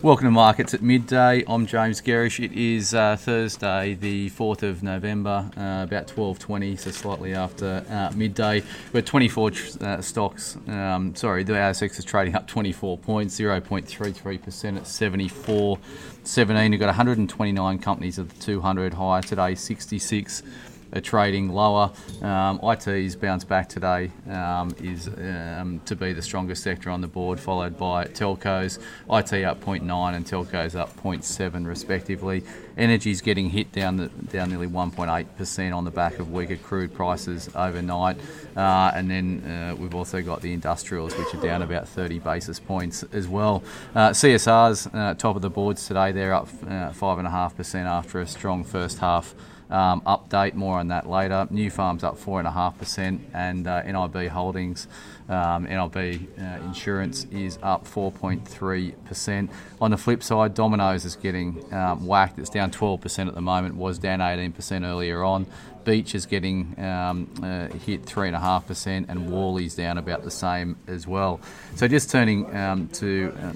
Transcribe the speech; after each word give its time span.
Welcome 0.00 0.26
to 0.26 0.30
Markets 0.30 0.74
at 0.74 0.80
Midday. 0.80 1.42
I'm 1.48 1.66
James 1.66 2.00
Gerrish. 2.00 2.38
It 2.42 2.52
is 2.52 2.94
uh, 2.94 3.16
Thursday, 3.16 3.94
the 3.94 4.30
4th 4.30 4.62
of 4.62 4.80
November, 4.80 5.50
uh, 5.56 5.82
about 5.82 6.06
12.20, 6.06 6.78
so 6.78 6.92
slightly 6.92 7.34
after 7.34 7.84
uh, 7.90 8.12
midday. 8.14 8.62
We're 8.92 9.02
24 9.02 9.50
uh, 9.80 10.00
stocks, 10.00 10.56
um, 10.68 11.16
sorry, 11.16 11.42
the 11.42 11.54
ASX 11.54 11.98
is 11.98 12.04
trading 12.04 12.36
up 12.36 12.46
24 12.46 12.96
points, 12.98 13.40
0.33% 13.40 14.76
at 14.76 14.86
74. 14.86 15.78
17. 16.22 16.70
We've 16.70 16.78
got 16.78 16.86
129 16.86 17.78
companies 17.80 18.18
of 18.18 18.32
the 18.32 18.40
200 18.40 18.94
higher 18.94 19.22
today, 19.22 19.56
66 19.56 20.44
are 20.92 21.00
trading 21.00 21.48
lower. 21.48 21.92
Um, 22.22 22.60
IT's 22.62 23.16
bounce 23.16 23.44
back 23.44 23.68
today 23.68 24.10
um, 24.30 24.74
is 24.82 25.08
um, 25.08 25.80
to 25.84 25.94
be 25.96 26.12
the 26.12 26.22
strongest 26.22 26.62
sector 26.62 26.90
on 26.90 27.00
the 27.00 27.08
board, 27.08 27.38
followed 27.38 27.76
by 27.78 28.06
telcos. 28.06 28.78
IT 29.10 29.44
up 29.44 29.60
0.9 29.60 30.14
and 30.14 30.26
telcos 30.26 30.74
up 30.74 30.96
0.7 30.96 31.66
respectively. 31.66 32.42
Energy's 32.76 33.20
getting 33.20 33.50
hit 33.50 33.72
down 33.72 33.96
the, 33.96 34.08
down 34.08 34.50
nearly 34.50 34.68
1.8% 34.68 35.76
on 35.76 35.84
the 35.84 35.90
back 35.90 36.18
of 36.18 36.30
weaker 36.30 36.56
crude 36.56 36.94
prices 36.94 37.50
overnight, 37.54 38.16
uh, 38.56 38.92
and 38.94 39.10
then 39.10 39.44
uh, 39.44 39.74
we've 39.76 39.94
also 39.94 40.22
got 40.22 40.40
the 40.42 40.52
industrials, 40.52 41.16
which 41.16 41.34
are 41.34 41.42
down 41.42 41.62
about 41.62 41.88
30 41.88 42.20
basis 42.20 42.60
points 42.60 43.02
as 43.12 43.26
well. 43.26 43.64
Uh, 43.94 44.10
CSR's 44.10 44.86
uh, 44.92 45.14
top 45.14 45.34
of 45.34 45.42
the 45.42 45.50
boards 45.50 45.86
today; 45.86 46.12
they're 46.12 46.34
up 46.34 46.48
uh, 46.68 46.92
five 46.92 47.18
and 47.18 47.26
a 47.26 47.30
half 47.30 47.56
percent 47.56 47.88
after 47.88 48.20
a 48.20 48.26
strong 48.26 48.62
first 48.62 48.98
half 48.98 49.34
um, 49.70 50.00
update. 50.02 50.54
More 50.54 50.78
on 50.78 50.88
that 50.88 51.08
later. 51.08 51.46
Nufarm's 51.50 52.04
up 52.04 52.18
4.5%, 52.18 53.20
and 53.34 53.66
uh, 53.66 53.82
NIB 53.82 54.28
Holdings, 54.28 54.88
um, 55.28 55.64
NIB 55.64 55.96
uh, 55.96 56.64
Insurance 56.64 57.24
is 57.30 57.58
up 57.62 57.86
4.3%. 57.86 59.48
On 59.80 59.90
the 59.90 59.96
flip 59.96 60.22
side, 60.22 60.54
Domino's 60.54 61.04
is 61.04 61.16
getting 61.16 61.72
um, 61.72 62.06
whacked. 62.06 62.38
It's 62.38 62.50
down 62.50 62.70
12% 62.70 63.28
at 63.28 63.34
the 63.34 63.40
moment, 63.40 63.76
was 63.76 63.98
down 63.98 64.20
18% 64.20 64.84
earlier 64.84 65.22
on. 65.22 65.46
Beach 65.84 66.14
is 66.14 66.26
getting 66.26 66.78
um, 66.78 67.32
uh, 67.42 67.68
hit 67.78 68.04
3.5%, 68.04 69.06
and 69.08 69.30
Worley's 69.30 69.74
down 69.74 69.96
about 69.96 70.22
the 70.22 70.30
same 70.30 70.76
as 70.86 71.06
well. 71.06 71.40
So 71.76 71.88
just 71.88 72.10
turning 72.10 72.54
um, 72.54 72.88
to 72.88 73.34
uh, 73.40 73.52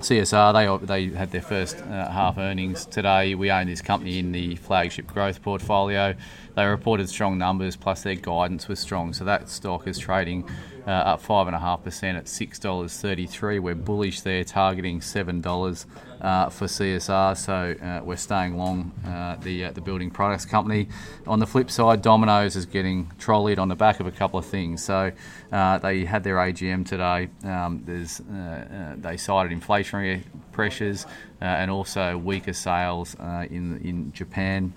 CSR, 0.00 0.80
they 0.80 0.86
they 0.86 1.16
had 1.16 1.30
their 1.30 1.42
first 1.42 1.78
uh, 1.78 2.10
half 2.10 2.38
earnings 2.38 2.84
today. 2.84 3.34
We 3.34 3.50
own 3.50 3.66
this 3.66 3.80
company 3.80 4.18
in 4.18 4.32
the 4.32 4.56
flagship 4.56 5.06
growth 5.06 5.42
portfolio. 5.42 6.14
They 6.54 6.66
reported 6.66 7.08
strong 7.08 7.38
numbers, 7.38 7.76
plus 7.76 8.02
their 8.02 8.14
guidance 8.14 8.68
was 8.68 8.78
strong. 8.78 9.14
So 9.14 9.24
that 9.24 9.48
stock 9.48 9.86
is 9.86 9.98
trading 9.98 10.48
uh, 10.86 10.90
up 10.90 11.20
five 11.20 11.46
and 11.46 11.56
a 11.56 11.58
half 11.58 11.82
percent 11.82 12.16
at 12.16 12.28
six 12.28 12.58
dollars 12.58 12.98
thirty-three. 13.00 13.58
We're 13.58 13.74
bullish 13.74 14.20
there, 14.20 14.44
targeting 14.44 15.00
seven 15.00 15.40
dollars 15.40 15.86
uh, 16.20 16.48
for 16.48 16.66
CSR. 16.66 17.36
So 17.36 17.74
uh, 17.84 18.04
we're 18.04 18.16
staying 18.16 18.56
long 18.56 18.92
uh, 19.04 19.36
the 19.42 19.66
uh, 19.66 19.72
the 19.72 19.80
building 19.80 20.10
products 20.10 20.44
company. 20.44 20.88
On 21.26 21.38
the 21.38 21.46
flip 21.46 21.70
side, 21.70 22.02
Domino's 22.02 22.56
is 22.56 22.66
getting 22.66 23.10
trolleyed 23.18 23.58
on 23.58 23.68
the 23.68 23.74
back 23.74 24.00
of 24.00 24.06
a 24.06 24.12
couple 24.12 24.38
of 24.38 24.46
things. 24.46 24.84
So 24.84 25.10
uh, 25.52 25.78
they 25.78 26.04
had 26.04 26.22
their 26.22 26.36
AGM 26.36 26.86
today. 26.86 27.28
Um, 27.44 27.82
there's 27.84 28.20
they 28.96 29.16
cited 29.16 29.58
inflationary 29.58 30.22
pressures 30.52 31.06
and 31.40 31.70
also 31.70 32.16
weaker 32.16 32.52
sales 32.52 33.14
in 33.50 33.80
in 33.82 34.12
Japan. 34.12 34.72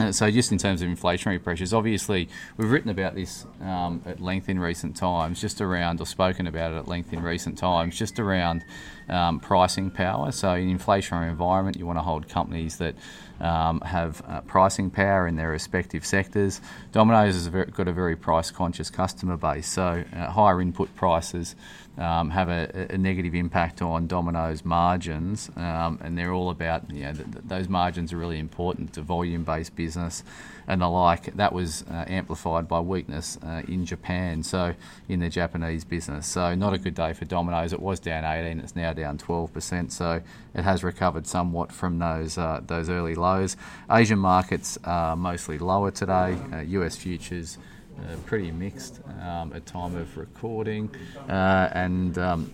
Uh, 0.00 0.10
so, 0.10 0.30
just 0.30 0.50
in 0.50 0.56
terms 0.56 0.80
of 0.80 0.88
inflationary 0.88 1.42
pressures, 1.42 1.74
obviously, 1.74 2.26
we've 2.56 2.70
written 2.70 2.88
about 2.88 3.14
this 3.14 3.44
um, 3.60 4.02
at 4.06 4.18
length 4.18 4.48
in 4.48 4.58
recent 4.58 4.96
times, 4.96 5.38
just 5.38 5.60
around, 5.60 6.00
or 6.00 6.06
spoken 6.06 6.46
about 6.46 6.72
it 6.72 6.76
at 6.76 6.88
length 6.88 7.12
in 7.12 7.22
recent 7.22 7.58
times, 7.58 7.98
just 7.98 8.18
around 8.18 8.64
um, 9.10 9.38
pricing 9.38 9.90
power. 9.90 10.32
So, 10.32 10.54
in 10.54 10.70
an 10.70 10.78
inflationary 10.78 11.28
environment, 11.28 11.76
you 11.76 11.84
want 11.84 11.98
to 11.98 12.02
hold 12.02 12.30
companies 12.30 12.78
that 12.78 12.94
um, 13.40 13.82
have 13.82 14.22
uh, 14.26 14.40
pricing 14.40 14.88
power 14.88 15.26
in 15.26 15.36
their 15.36 15.50
respective 15.50 16.06
sectors. 16.06 16.62
Domino's 16.92 17.34
has 17.34 17.48
got 17.48 17.86
a 17.86 17.92
very 17.92 18.16
price 18.16 18.50
conscious 18.50 18.88
customer 18.88 19.36
base, 19.36 19.68
so 19.68 20.02
uh, 20.14 20.30
higher 20.30 20.62
input 20.62 20.94
prices 20.96 21.54
um, 22.00 22.30
have 22.30 22.48
a, 22.48 22.86
a, 22.88 22.96
negative 22.96 23.34
impact 23.34 23.82
on 23.82 24.06
Domino's 24.06 24.64
margins, 24.64 25.50
um, 25.56 25.98
and 26.02 26.16
they're 26.16 26.32
all 26.32 26.48
about 26.48 26.90
you 26.90 27.02
know, 27.02 27.12
th- 27.12 27.30
th- 27.30 27.44
those 27.44 27.68
margins 27.68 28.10
are 28.14 28.16
really 28.16 28.38
important 28.38 28.94
to 28.94 29.02
volume 29.02 29.44
based 29.44 29.76
business 29.76 30.24
and 30.66 30.80
the 30.80 30.88
like. 30.88 31.26
That 31.36 31.52
was 31.52 31.84
uh, 31.90 32.06
amplified 32.06 32.66
by 32.66 32.80
weakness 32.80 33.38
uh, 33.44 33.62
in 33.68 33.84
Japan, 33.84 34.42
so 34.42 34.74
in 35.10 35.20
the 35.20 35.28
Japanese 35.28 35.84
business. 35.84 36.26
So 36.26 36.54
not 36.54 36.72
a 36.72 36.78
good 36.78 36.94
day 36.94 37.12
for 37.12 37.26
Domino's. 37.26 37.74
It 37.74 37.80
was 37.80 38.00
down 38.00 38.24
18, 38.24 38.60
it's 38.60 38.74
now 38.74 38.94
down 38.94 39.18
12%. 39.18 39.92
So 39.92 40.22
it 40.54 40.62
has 40.62 40.82
recovered 40.82 41.26
somewhat 41.26 41.70
from 41.70 41.98
those 41.98 42.38
uh, 42.38 42.62
those 42.66 42.88
early 42.88 43.14
lows. 43.14 43.58
Asian 43.90 44.18
markets 44.18 44.78
are 44.84 45.16
mostly 45.16 45.58
lower 45.58 45.90
today. 45.90 46.38
US 46.66 46.96
uh, 46.96 47.00
futures. 47.00 47.58
Uh, 48.00 48.16
pretty 48.24 48.50
mixed 48.50 49.00
um, 49.20 49.52
at 49.52 49.66
time 49.66 49.94
of 49.94 50.16
recording, 50.16 50.90
uh, 51.28 51.68
and 51.72 52.16
um, 52.16 52.52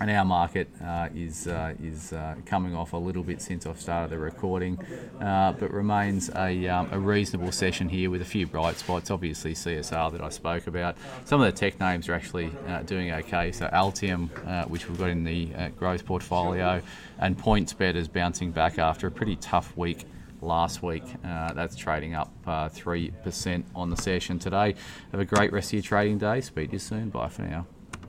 and 0.00 0.10
our 0.10 0.24
market 0.24 0.68
uh, 0.84 1.08
is 1.14 1.46
uh, 1.46 1.72
is 1.82 2.12
uh, 2.12 2.34
coming 2.44 2.74
off 2.74 2.92
a 2.92 2.96
little 2.96 3.22
bit 3.22 3.40
since 3.40 3.64
I've 3.64 3.80
started 3.80 4.10
the 4.10 4.18
recording, 4.18 4.78
uh, 5.18 5.52
but 5.52 5.70
remains 5.70 6.28
a, 6.34 6.68
um, 6.68 6.88
a 6.92 6.98
reasonable 6.98 7.52
session 7.52 7.88
here 7.88 8.10
with 8.10 8.20
a 8.20 8.26
few 8.26 8.46
bright 8.46 8.76
spots. 8.76 9.10
Obviously, 9.10 9.54
CSR 9.54 10.12
that 10.12 10.20
I 10.20 10.28
spoke 10.28 10.66
about. 10.66 10.96
Some 11.24 11.40
of 11.40 11.46
the 11.46 11.58
tech 11.58 11.80
names 11.80 12.08
are 12.10 12.14
actually 12.14 12.50
doing 12.84 13.12
okay. 13.12 13.50
So 13.50 13.68
Altium, 13.68 14.28
which 14.68 14.88
we've 14.88 14.98
got 14.98 15.08
in 15.08 15.24
the 15.24 15.70
growth 15.78 16.04
portfolio, 16.04 16.82
and 17.18 17.38
PointsBet 17.38 17.94
is 17.94 18.08
bouncing 18.08 18.50
back 18.50 18.78
after 18.78 19.06
a 19.06 19.10
pretty 19.10 19.36
tough 19.36 19.74
week 19.74 20.04
last 20.42 20.82
week. 20.82 21.04
Uh, 21.24 21.52
that's 21.52 21.76
trading 21.76 22.14
up 22.14 22.32
uh, 22.46 22.68
3% 22.68 23.64
on 23.74 23.90
the 23.90 23.96
session 23.96 24.38
today. 24.38 24.74
Have 25.12 25.20
a 25.20 25.24
great 25.24 25.52
rest 25.52 25.70
of 25.70 25.74
your 25.74 25.82
trading 25.82 26.18
day. 26.18 26.40
Speak 26.40 26.70
to 26.70 26.74
you 26.74 26.78
soon. 26.78 27.10
Bye 27.10 27.28
for 27.28 27.42
now. 27.42 27.66